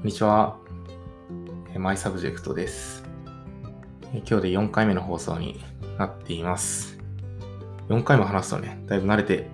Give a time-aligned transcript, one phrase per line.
[0.00, 0.56] こんにちは。
[1.76, 3.04] マイサブジェクトです。
[4.14, 5.62] 今日で4回目の放送に
[5.98, 6.98] なっています。
[7.90, 9.50] 4回も話すとね、だいぶ慣れて、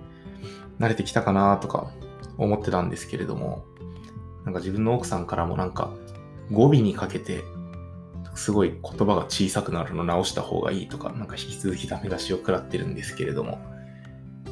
[0.79, 1.91] 慣れてきたかなとか
[2.37, 3.65] 思ってたんですけれども、
[4.45, 5.91] なんか自分の奥さんからもなんか
[6.49, 7.43] 語尾にかけて、
[8.33, 13.59] すごい言葉が小さくなるの直した方がいいとか、なんか引き続きダメ出しを食らってるんですけれども、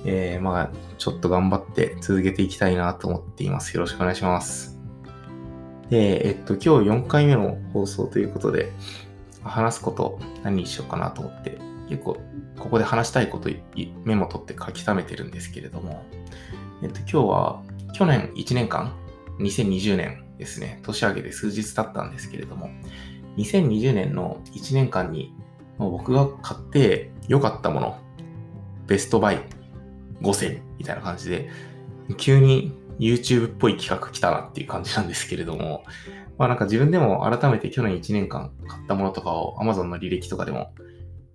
[0.04, 3.74] えー、まあ、ちょっと頑張って続けていきたいなと思っています。
[3.76, 4.75] よろしくお願いします。
[5.90, 8.72] で、えっと、今日4回目の放送ということで、
[9.44, 12.18] 話すこと何にしようかなと思って、結構、
[12.58, 13.50] ここで話したいこと
[14.04, 16.04] メモ取って書き溜めてるんですけれども、
[16.82, 17.64] えっと、今日は、
[17.94, 18.94] 去年1年間、
[19.40, 22.70] 2020年ですね、年明けで数日経ったんですけれども、
[23.38, 25.34] 2020年の1年間に、
[25.78, 27.98] 僕が買って良かったもの、
[28.88, 29.40] ベストバイ
[30.22, 31.50] 5選みたいな感じで、
[32.18, 35.84] 急に YouTube っぽい企画来たなっていう感じなんですけれども、
[36.38, 40.74] まあなんか自分でも改めて去年1年間買ったものとかを Amazon の履歴とかでも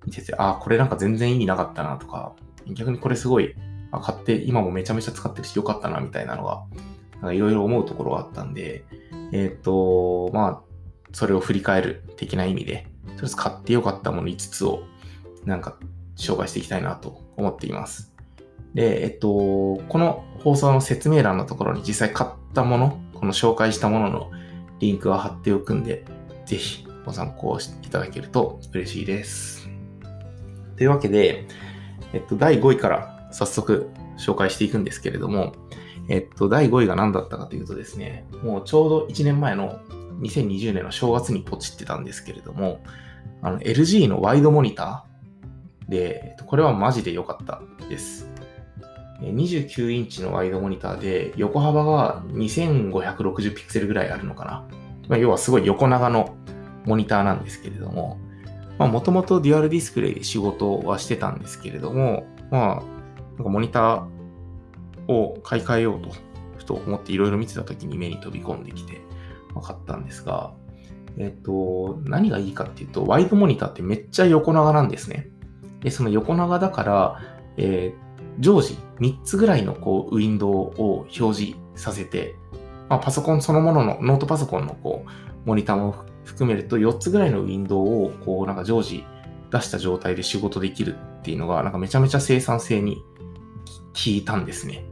[0.06, 2.34] 見てて、ああ、これなんか全然意味なかったなとか、
[2.66, 3.54] 逆にこれすごい、
[3.92, 6.64] あ買って今もめちゃめちゃ使ってるしよかったなみたいなのが、
[7.14, 8.84] なんかいろいろ思うところがあったんで、
[9.32, 10.70] えっ、ー、と、まあ、
[11.12, 14.82] それを振り返る的な意味で、とりあえず買ってよかったもの5つを
[15.44, 15.76] なんか
[16.16, 18.09] 紹介していきたいなと思っています。
[18.74, 24.30] で、えっと、この放送の説明欄のところに実際買ったもの、この紹介したものの
[24.78, 26.04] リンクは貼っておくんで、
[26.46, 29.68] ぜひご参考していただけると嬉しいです。
[30.76, 31.46] というわけで、
[32.12, 35.52] えっと、第5位から早速紹介していくんですけれども、
[36.08, 39.80] えっと、第5位が何だったかというとですね、もうちょうど1年前の
[40.20, 42.80] 2020年の正月にポチってたんですけれども、
[43.42, 48.30] あの、LG のワイドモニターで、これはマジで良かったです。
[49.20, 54.66] 29インチのワイドモニターで横幅が2560ピクセルぐらいあるのかな。
[55.08, 56.36] まあ、要はすごい横長の
[56.86, 58.18] モニターなんですけれども、
[58.78, 62.82] もともとデュアルディスプレイで仕事はしてたんですけれども、まあ、
[63.36, 66.10] なんかモニターを買い替えようと、
[66.56, 69.00] ふと思っていろいろ見てた時に目に飛び込んできて、
[69.54, 70.54] まあ、買ったんですが、
[71.18, 75.28] えっと、何がいいかっていうと、ワイドモニターってめっちゃ横長なんですね。
[75.80, 77.20] で、その横長だから、
[77.58, 78.09] えー
[78.40, 80.52] 常時3つぐらいのこうウィンドウ
[80.82, 82.34] を表示させて、
[82.88, 85.10] まあ、パソコンそのもののノートパソコンのこう
[85.44, 89.04] モニターも含めると4つぐらいのウィンドウをこうなんか常時
[89.50, 93.02] 出した状態で仕事できるっていうのがなんかめちゃめちゃ生産性に
[93.92, 94.84] 効いたんですね。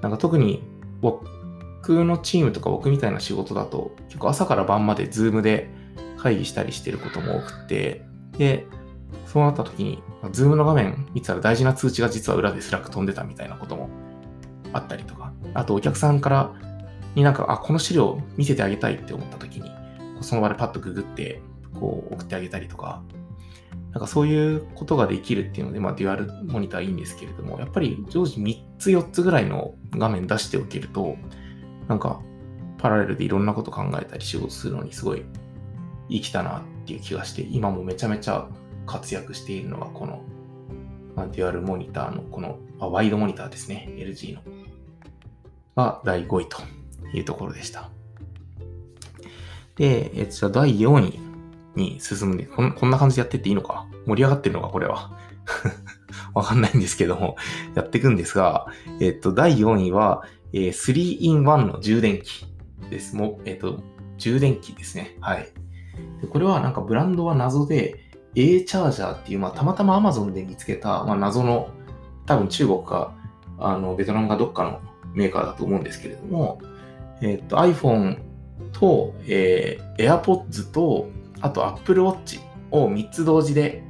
[0.00, 0.62] なんか特に
[1.00, 5.70] 僕のチームとか僕みたいな仕事だと結構朝から晩まで Zoomで
[6.16, 8.04] 会議したりしてることも多くて
[8.36, 8.66] で
[9.26, 10.02] そうなった時に、
[10.32, 13.88] Zoomの画面見てたら大事な通知が実は裏で Slack飛んでたみたいなことも
[14.72, 16.52] あったりとか、あとお客さんから
[17.14, 19.70] になんか、あ、この資料見せてあげたいって思った時に、
[20.20, 21.42] その場でパッとググって、
[21.78, 23.02] こう送ってあげたりとか、
[23.92, 31.16] なんかそういうことができるっていうので、まあデュアルモニターいいんですけれども、やっぱり常時3つ4つぐらいの画面出しておけると、
[31.88, 32.20] なんか
[32.76, 35.24] パラレルでいろんなこと考えたり仕事するのにすごい
[36.10, 38.48] 生きたなっていう気がして、今もめちゃめちゃ
[38.88, 40.22] 活躍しているのがこの、
[41.14, 43.88] まあ、デュアルモニターのこの、ワイドモニターですね。
[43.96, 44.42] LG の。
[45.76, 46.58] が第5位と
[47.12, 47.90] いうところでした。
[49.76, 51.20] で、えじゃ第4位
[51.76, 53.86] に進むんでこん、こんな感じでやってっていいのか？
[54.06, 54.68] 盛り上がってるのか？
[54.68, 55.16] これは。
[56.34, 57.36] わかんないんですけども、
[57.74, 58.66] やっていくんですが、
[59.00, 62.46] えっと、第4位は、えー、3-in-1 の充電器
[62.90, 63.16] です。
[63.16, 63.80] もえっと、
[64.18, 65.16] 充電器ですね。
[65.20, 65.48] はい。
[66.20, 68.07] でこれはなんかブランドは謎で、
[68.40, 71.70] A チャージャーっていう、まあ、たまたま Amazon で見つけた、まあ、謎の、
[72.24, 73.14] 多分中国か、
[73.58, 74.80] あの、ベトナムかどっかの
[75.14, 76.60] メーカーだと思うんですけれども、
[77.20, 78.20] えっ、と、iPhone
[78.72, 81.08] と、えー、AirPods と、
[81.40, 82.40] あと Apple Watch
[82.70, 83.82] を3つ同時で、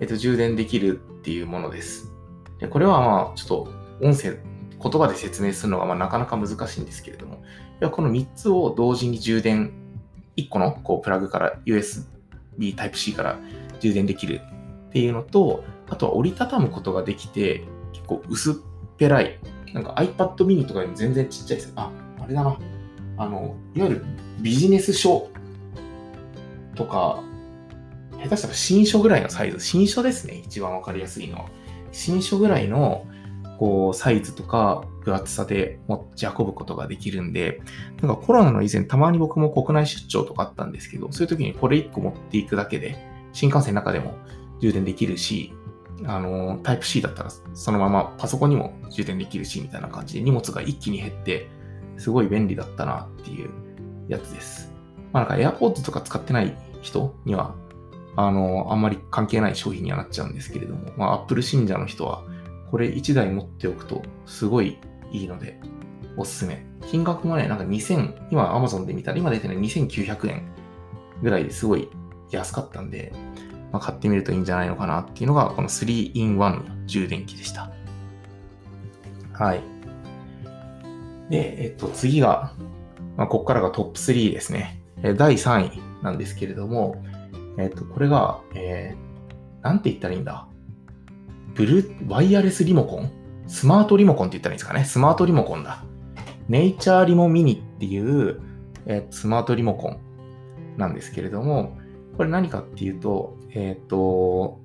[0.00, 2.12] えっ、と、充電できるっていうものです。
[2.60, 3.68] でこれはまあ、ちょっと
[4.02, 4.36] 音声、
[4.82, 7.38] 言葉で説明するのがまあなかなか難しいんですけれども、い
[7.80, 9.72] やこの3つを同時に充電、
[10.36, 12.04] 1個のこうプラグから USB
[12.58, 13.38] Type-C から
[13.88, 14.40] 充電できる
[14.88, 18.54] っていうのと、あとは折りたたむことができて、結構薄っ
[18.96, 19.38] ぺらい。
[19.72, 21.72] なんか iPad mini とかよりも全然ちっちゃいです。
[21.76, 21.90] あ、
[22.20, 22.58] あれだな。
[23.18, 24.04] あの、いわゆる
[24.40, 25.28] ビジネス書
[26.74, 27.22] とか、
[28.22, 29.60] 下手したら新書ぐらいのサイズ。
[29.60, 30.42] 新書ですね。
[30.44, 31.46] 一番わかりやすいのは。
[31.92, 33.06] 新書ぐらいの
[33.58, 37.60] こうサイズとか分厚さで持ち運ぶことができるんで、
[38.02, 42.96] なんかコロナの以前たまに僕も国内出張とかあったんですけど、そういう時にこれ1個持っていくだけで、
[43.36, 44.16] 新幹線の中でも
[44.60, 45.52] 充電できるし、
[46.06, 51.50] あの、タイプ C だったらそのままパソコンにも充電できるし、みたいな感じで荷物が一気に減って、
[51.98, 53.50] すごい便利だったなっていう
[54.08, 54.72] やつです。
[55.12, 57.54] まあなんか AirPods とか使ってない人には、
[58.16, 62.24] あの、あんまり関係ない商品にはなっちゃうんですけれども、まあ Apple 信者の人は、
[62.70, 64.78] これ1台持っておくとすごい
[65.12, 65.60] いいので、
[66.16, 66.64] おすすめ。
[66.86, 70.48] 金額もね、なんか2000、今 Amazon で見たら今出てね、2900円
[71.22, 71.90] ぐらいですごい
[72.30, 73.12] 安かったんで、
[73.72, 77.70] まあ、買ってみるといいんじゃないのかなっていうのが、この 3-in-1 の充電器でした。
[79.32, 79.60] はい。
[81.30, 82.52] で、えっと、次が、
[83.16, 84.80] まあ、ここからがトップ3ですね。
[85.16, 87.02] 第3位なんですけれども、
[87.58, 90.46] えっと、これが、えー、なんて言ったらいいんだ？
[91.54, 93.10] ブルー、ワイヤレスリモコン？
[93.46, 94.84] スマートリモコンって言ったらいいんですかね？
[94.84, 95.84] スマートリモコンだ。
[96.48, 98.40] ネイチャーリモミニっていう、
[98.86, 100.00] えー、スマートリモコン
[100.76, 101.76] なんですけれども、
[102.16, 104.60] これ何かっていうと、えっ、ー、と、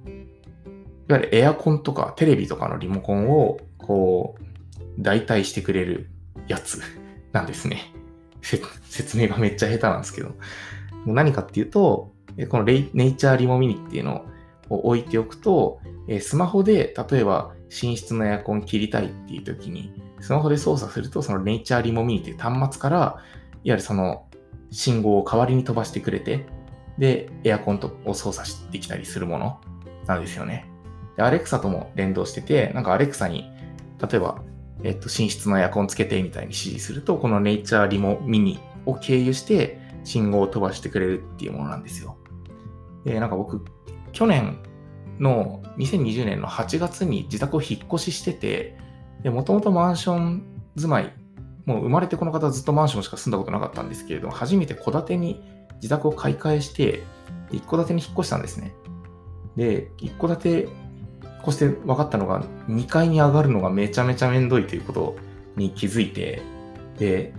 [1.09, 4.43] いわゆるエアコンとかテレビとかのリモコンを、こう、
[4.99, 6.09] 代替してくれる
[6.47, 6.81] やつ
[7.33, 7.93] なんですね。
[8.41, 10.31] 説明がめっちゃ下手なんですけど。
[11.05, 12.13] 何かっていうと、
[12.49, 14.25] このネイチャーリモミニっていうの
[14.69, 15.79] を置いておくと、
[16.19, 23.19] スマホで例えば寝室のエアコン切りたいっていう時に、スマホで操作すると、そのネイチャーリモミニっていう端末から、いわ
[23.63, 24.25] ゆるその
[24.69, 26.45] 信号を代わりに飛ばしてくれて、
[26.97, 29.61] で、エアコンとを操作できたりするもの
[30.07, 30.69] なんですよね。
[31.17, 33.49] で、アレクサとも連動してて、なんかアレクサに、
[34.01, 34.41] 例えば、
[34.83, 42.17] えっと、寝室のエアコンつけてみたいに指示すると、このネイチャーリモミニを経由して信号を飛ばしてくれるっていうものなんですよ。
[43.05, 43.63] で、なんか僕、
[44.11, 44.59] 去年
[45.19, 48.77] の2020年の8月に自宅を引っ越ししてて、
[49.29, 50.43] もともとマンション
[50.75, 51.13] 住まい、
[51.65, 55.43] もう生まれてこの方ずっとマンションしか住んだことなかったんですけれども、初めて戸建てに
[55.81, 57.03] 自宅を買い替えして、
[57.51, 58.73] 一戸建てに引っ越したんですね。
[59.55, 60.69] で、一戸建て
[61.41, 65.15] 越して分かったのが、2階に上がるのがめちゃめちゃめんどいということ
[65.57, 66.41] に気づいて、
[66.97, 67.33] で、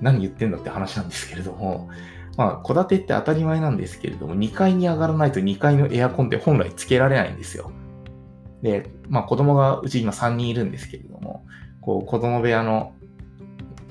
[0.00, 1.88] 何言ってんだって話なんですけれども、
[2.36, 7.70] まあ、戸建てって当たり前なんですけれども、2階に上がらないと2階のエアコンって本来つけられないんですよ。
[8.60, 11.46] で、まあ子供がうち今3人いるんですけれども、
[11.80, 12.92] こう子供部屋の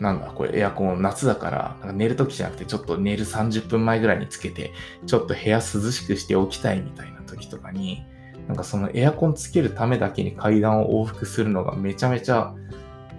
[0.04, 4.74] なんだ、これエアコン夏だから、なんか寝るときじゃなくてちょっと寝る30分前ぐらいにつけて、
[5.06, 8.04] ちょっと部屋涼しくしておきたいみたいな時とかに、
[8.50, 12.54] なんかそのエアコンつけるためだけに階段を往復するのがめちゃめちゃ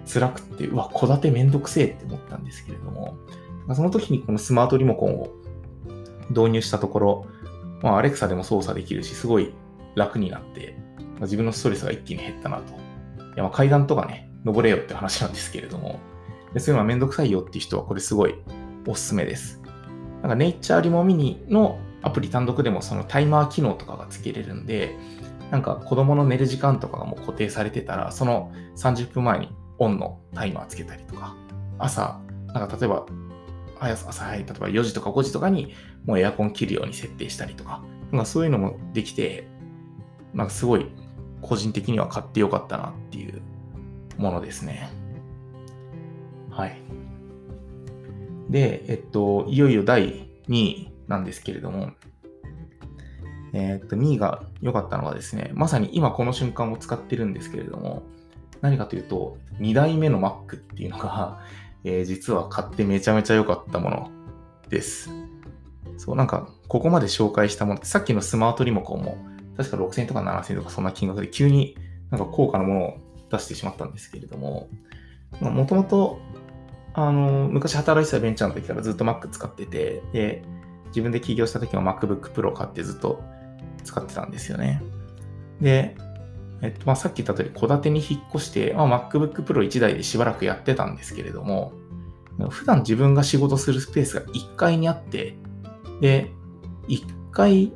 [0.05, 3.17] 辛くて、うわ、戸建てめんどくせえって思ったんですけれども、
[3.73, 5.33] その時にこのスマートリモコンを
[6.29, 7.25] 導入したところ、
[7.81, 9.55] まあ、アレクサでも操作できるし、すごい
[9.95, 12.73] 楽になって、まあ、自分のストレスが一気に減ったなと。
[12.73, 15.99] いやま階段とかね、登れよって話なんですけれども、
[16.55, 18.35] でそういうのはめんどくさいよっていう人はこれすごい
[18.87, 19.61] おすすめです。
[20.21, 24.95] なんかネイチャーリモミニのアプリ単独でもそのタイマー機能とかがつけれるんで、
[25.51, 29.49] なんか子供の寝る時間とかがもう固定されてたら、その30分前に
[29.79, 31.35] オンのタイマーつけたりとか、
[31.77, 33.05] 朝、なんか例えば、
[33.77, 35.73] 朝早い、例えば4時とか5時とかに
[36.05, 39.47] もうエアコン切るように設定したりとか、なんかそういうのもできて、
[40.33, 40.87] なんかすごい
[41.41, 43.41] 個人的には買ってよかったなっていう
[44.17, 44.89] ものですね。
[46.55, 46.77] はい。
[48.49, 51.91] で、えっと、いよいよ第2位なんですけれども、
[53.53, 58.03] えっと、2位が良かったのはですね、まさに今この瞬間を使ってるんですけれども、
[58.61, 61.41] 何かというと、2代目の Mac っていうのが、
[61.83, 64.11] えー、実は買ってめちゃめちゃ良かったもの
[64.69, 65.09] です。
[65.97, 69.17] そう、なんか、ここまで紹介したものって、さっきのスマートリモコンも、
[69.57, 71.77] 確か6000とか7000とかそんな金額で急に
[72.11, 72.97] なんか高価なものを
[73.29, 74.69] 出してしまったんですけれども、
[75.39, 76.19] もともと
[76.95, 80.43] あの、昔働いてたベンチャーの時からずっと Mac 使ってて、で、
[80.87, 83.21] 自分で起業した時も MacBook Pro 買ってずっと
[83.83, 84.81] 使ってたんですよね。
[85.59, 85.97] で、
[86.61, 91.73] えっと、まあ、さっき言った通り、戸建てに引っ越して、まあ、MacBook Pro 1台でしばらくやってたんですけれども、
[92.49, 95.35] 普段自分が仕事するスペースが1階にあって、
[95.99, 96.31] で、
[96.87, 97.73] 1階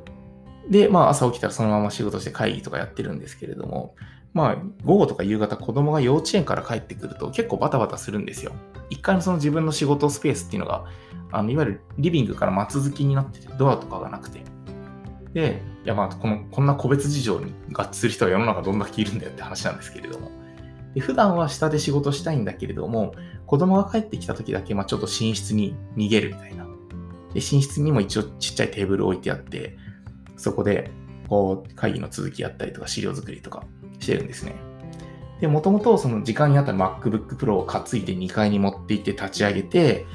[0.70, 3.94] で、まあ、朝起きたらそのまま仕事して会議とかやってるんですけれども、
[4.32, 8.52] まあ、午後とか夕方子供が幼稚園から帰ってくると結構バタバタするんですよ。
[8.88, 10.84] 一回のその自分の仕事スペースっていうのが、
[11.32, 14.40] あのいわゆるリビングから松続きになってて、ドアとかがなくて。
[15.32, 20.30] で、いやまあこの、こんな個別事情に合致する人は世の中どんだけいるんだよって話なんですけれども。
[20.94, 23.14] で普段は下で仕事したいんだけれども、
[23.46, 26.64] 子供が帰ってきた時だけ、まあ、ちょっと寝室に逃げるみたいな。
[26.64, 26.70] で、
[27.34, 29.76] 寝室にも一応ちっちゃいテーブル置いてあって、
[30.36, 30.90] そこで、
[31.28, 33.64] こう、会議の続きやったりとか、資料作りとか
[34.00, 34.56] してるんですね。
[35.40, 40.06] で、もともとその時間にあった MacBook Pro を担いで2階に持って行って立ち上げて、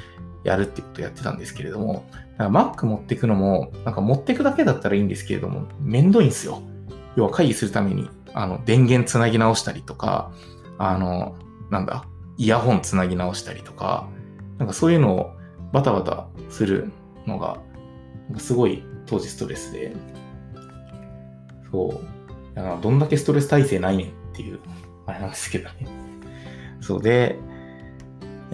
[0.44, 2.06] やるってことをやってたんですけれども、
[2.38, 6.62] Mac 持ってくのも、なんか持ってくだけだったらいいんですけれども、めんどいんですよ。
[7.16, 10.32] 要は会議するために、あの、電源つなぎ直したりとか、
[10.78, 11.36] あの、
[11.72, 12.06] なんだ、
[12.38, 14.08] イヤホンつなぎ直したりとか、
[14.60, 15.32] なんかそういうのを
[15.74, 16.92] バタバタする
[17.26, 17.58] のが、
[18.38, 19.96] すごい当時ストレスで、
[21.72, 22.15] そう。
[22.56, 24.60] だからどんだけストレス耐性ないねんっていう、
[25.06, 25.88] あれなんですけどね。
[26.82, 27.38] そうで、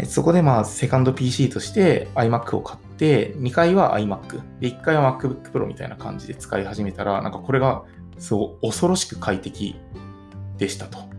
[0.06, 7.84] そこでまあ、セカンド PC として iMac を買って、2回は iMac、で、1回は MacBook Pro みたいな感じで使い始めたら、なんかこれが、
[8.18, 9.76] そう、恐ろしく快適
[10.58, 11.12] でしたと。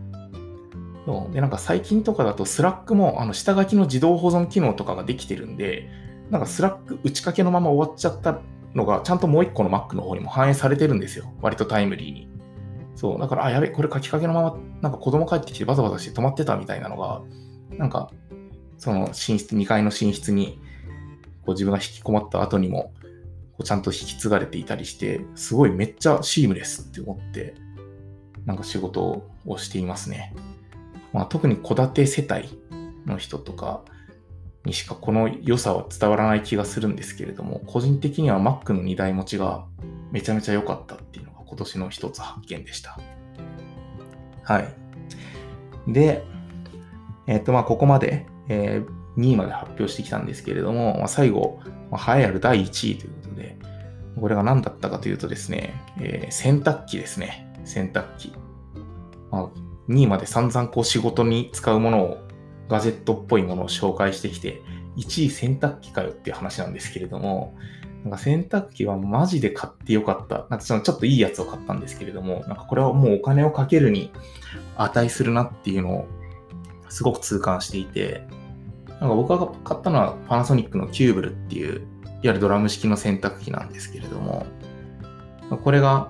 [1.31, 5.89] で、なんか最近とかだと Slack もあの下書きの自動保存機能とかができてるんで、
[6.29, 8.39] なんか Slack 打ち掛けのまま終わっちゃった
[8.73, 11.33] のが、ちゃんともう一個の Mac の方にも反映されてるんですよ。
[11.41, 12.32] 割とタイムリーに。
[13.03, 13.19] そう。
[13.19, 17.21] だから、あ、やべ、これ書きかけのまま、なんか子供帰ってきてバタバタして止まってたみたいなのが、
[17.71, 18.09] なんか、
[18.77, 20.61] その寝室、2階の寝室に、
[21.45, 22.93] こう自分が引きこもった後にも、
[23.51, 27.55] こうちゃんと引き継がれていたりして、すごいめっちゃシームレスって思って、
[28.45, 30.33] なんか仕事をしていますね。
[31.11, 32.57] まあ、特に戸建て世帯
[33.05, 33.81] の人とか
[34.63, 39.65] にしかこの良さは伝わらない気がするんですけれども、個人的には Mac の2台持ちが
[40.13, 42.97] めちゃめちゃ良かったっていうの今年の一つ発見でした。
[44.43, 44.73] はい。
[45.87, 46.23] で、
[47.27, 51.59] えっ、と、まあ、ここまで、えー、2位まで発表してきたんですけれども、まあ、最後、
[51.91, 53.57] まあ、栄えある第1位ということで、
[54.19, 57.53] これが何だったかというとですね、えー、洗濯機ですね。
[57.65, 58.33] 洗濯機。
[59.29, 59.49] まあ、
[59.89, 62.17] 2位まで散々こう仕事に使うものを、
[62.67, 64.63] ガジェットっぽいものを紹介してきて、
[64.97, 67.55] 1位洗濯機かよっていう話なんですけれども、
[68.03, 70.45] なんか洗濯機はマジで買ってよかった。
[70.49, 74.11] なんかそのちょっといいやつを買ったんですけれども、なんかこれはもうお金をかけるに
[74.77, 76.07] 値するなっていうのを
[76.89, 78.25] すごく痛感していて、
[78.99, 81.83] なんか僕が買ったのはパナソニックのキューブルっていう、いわ
[82.23, 84.45] ゆるドラム式の洗濯機なんですけれども、
[85.63, 86.09] これが、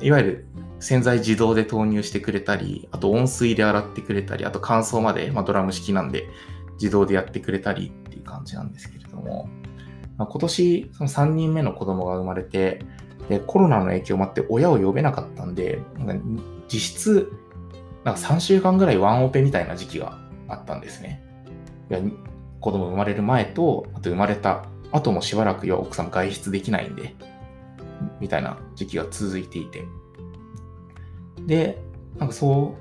[0.00, 0.46] いわゆる
[0.80, 6.26] 洗剤自動で投入してくれたり、あと温水で洗ってくれたり、あと乾燥まで、まあ、ドラム式なんで
[6.74, 9.48] 自動でやってくれたりっていう感じなんですけれども、
[10.18, 12.84] まあ、今年その3人目の子供が生まれて、
[13.28, 16.24] でコロナの影響もあって親を呼べなかったんで、なんか
[16.68, 17.32] 実質
[18.04, 21.22] なんか3週間ぐらいワンオペみたいな時期があったんですね。
[21.90, 22.00] いや
[22.60, 27.14] 子供生まれる前と、あと生まれた後もしばらく奥さん外出できないんで、
[28.20, 29.84] みたいな時期が続いていて。
[31.46, 31.82] で、
[32.18, 32.76] なんかそ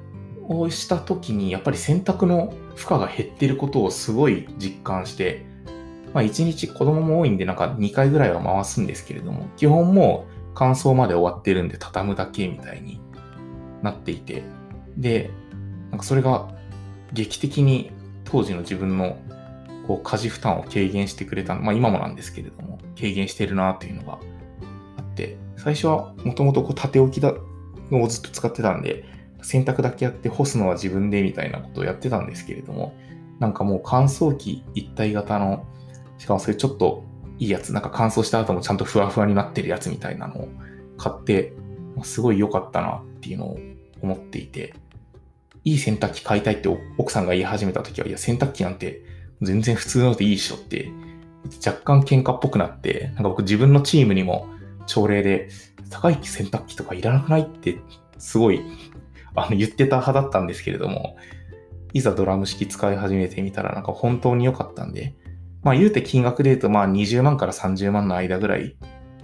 [0.47, 5.45] うした時に、やっぱり洗濯の負荷が減ってることをすごい実感して、
[6.13, 12.99] まあ1日子供も多いんでなんか2回ぐらいは回すんですけれども、基本もう乾燥まで終わってるんで畳むだけみたいに
[13.81, 14.43] なっていて、
[14.97, 15.31] で、
[15.89, 16.49] なんかそれが
[17.13, 17.91] 劇的に
[18.25, 19.17] 当時の自分の
[19.87, 24.19] こう家事負担を軽減してくれた、まあ今もなんですけれども、軽減してるなというのが
[24.97, 27.33] あって、最初はもともと縦置きだ
[27.89, 29.05] のをずっと使ってたんで、
[29.41, 32.95] 洗濯だけやって干すのは自分でみたいなことをやってたんですけれども、
[33.39, 35.65] なんかもう乾燥機一体型の、
[36.21, 37.03] しかもそれちょっと
[37.39, 40.49] いいやつ、なんか乾燥した後もちゃんとふわふわになってるやつみたいなのを
[40.99, 41.51] 買って、
[42.03, 43.59] すごい良かったなっていうのを
[44.03, 44.75] 思っていて、
[45.63, 49.01] いい洗濯機買いたいって奥さんが言い始めた時は、いや洗濯機なんて
[49.41, 50.91] 全然普通のでいいっしょって、
[51.65, 54.47] 若干喧嘩っぽくなって、なんか僕自分のチームにも
[54.85, 55.49] 朝礼で、
[55.89, 57.79] 高い洗濯機とかいらなくないって、
[58.19, 58.61] すごい、
[59.33, 61.17] あの、言ってた派だったんですけれども、
[61.93, 65.15] いざドラム式使い始めてみたら、なんか本当に良かったんで、
[65.63, 68.75] まあ言うて金額で言うと、まあ20万から30万の間ぐらい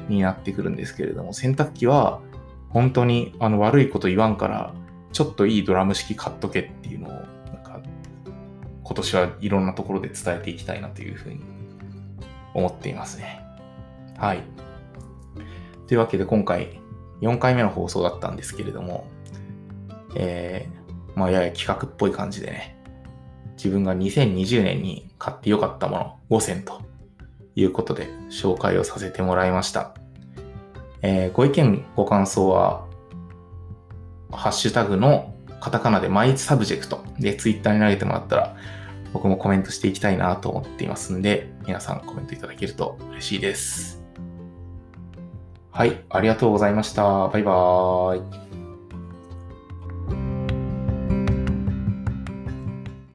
[0.09, 2.21] になってくるんですけれども、洗濯機は
[2.69, 4.73] 本当にあの悪いこと言わんから、
[5.11, 7.81] ちょっといいドラム式買っとけっていうのを、なんか、
[8.83, 11.41] 今年はいろんなところで伝えていきたいなというふうに
[12.53, 13.41] 思っていますね。
[14.17, 14.43] はい。
[15.87, 16.81] というわけで今回
[17.21, 19.07] 4回目の放送だったんですけれども、
[20.15, 22.76] えー、まあやや企画っぽい感じでね、
[23.57, 25.97] 自分が2020年に買ってよかったも
[26.29, 26.81] の5選と
[27.55, 29.93] いうことで紹介をさせてもらいました。
[31.01, 32.85] えー、ご意見、ご感想は、
[34.31, 38.55] ハッシュタグのカタカナでマイサブジェクトでツイッターに投げてもらったら
[39.13, 44.03] 僕もコメントしていきたいなと思っていますんで、皆さんコメントいただけると嬉しいです。
[45.71, 47.27] はい、ありがとうございました。
[47.27, 48.46] バイバーイ。